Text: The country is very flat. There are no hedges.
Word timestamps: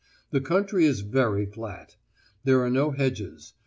The 0.31 0.41
country 0.41 0.85
is 0.85 1.01
very 1.01 1.45
flat. 1.45 1.95
There 2.43 2.59
are 2.61 2.71
no 2.71 2.89
hedges. 2.89 3.53